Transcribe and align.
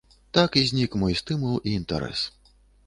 Так 0.37 0.57
знік 0.69 0.97
мой 1.03 1.19
стымул 1.21 1.61
і 1.67 1.77
інтарэс. 1.83 2.27